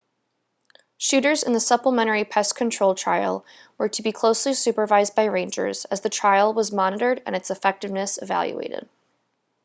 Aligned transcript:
shooters 0.97 1.43
in 1.43 1.53
the 1.53 1.59
supplementary 1.59 2.23
pest 2.25 2.55
control 2.55 2.95
trial 2.95 3.45
were 3.77 3.87
to 3.87 4.01
be 4.01 4.11
closely 4.11 4.55
supervised 4.55 5.13
by 5.13 5.25
rangers 5.25 5.85
as 5.85 6.01
the 6.01 6.09
trial 6.09 6.55
was 6.55 6.71
monitored 6.71 7.21
and 7.27 7.35
its 7.35 7.51
effectiveness 7.51 8.19
evaluated 8.19 8.89